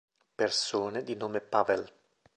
[0.35, 1.85] Persone di nome Paweł